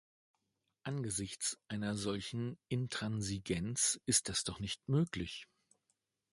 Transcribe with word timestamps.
Angesichts 0.81 1.59
einer 1.67 1.95
solchen 1.95 2.57
Intransigenz 2.69 4.01
ist 4.07 4.29
das 4.29 4.43
doch 4.43 4.59
nicht 4.59 4.89
möglich. 4.89 5.47